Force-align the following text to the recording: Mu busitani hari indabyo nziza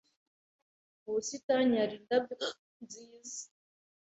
Mu 1.01 1.09
busitani 1.15 1.73
hari 1.81 1.93
indabyo 1.99 2.35
nziza 2.83 3.41